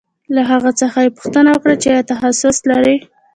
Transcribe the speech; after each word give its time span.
له 0.35 0.41
هغه 0.51 0.71
څخه 0.81 0.97
یې 1.03 1.15
پوښتنه 1.17 1.49
وکړه 1.53 1.75
چې 1.81 1.87
آیا 1.93 2.03
تخصص 2.11 2.55
لرې 2.69 2.95